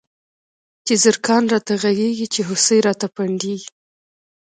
[0.85, 3.69] چی زرکان راته غږيږی، چی هوسۍ راته پنډيږی